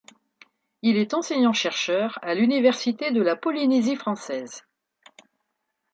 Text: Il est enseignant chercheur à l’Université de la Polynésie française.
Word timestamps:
Il 0.81 0.97
est 0.97 1.13
enseignant 1.13 1.53
chercheur 1.53 2.17
à 2.23 2.33
l’Université 2.33 3.11
de 3.11 3.21
la 3.21 3.35
Polynésie 3.35 3.95
française. 3.95 4.63